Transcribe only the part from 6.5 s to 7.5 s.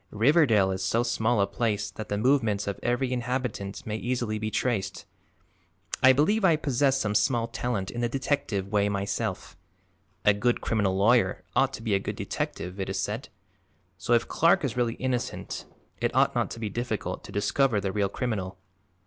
possess some small